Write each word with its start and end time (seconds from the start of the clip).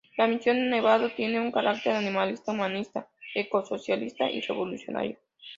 La 0.17 0.25
Misión 0.27 0.71
Nevado 0.71 1.11
tiene 1.11 1.39
un 1.39 1.51
carácter 1.51 1.91
animalista, 1.95 2.53
humanista, 2.53 3.07
eco 3.35 3.63
socialista 3.63 4.31
y 4.31 4.41
revolucionario. 4.41 5.19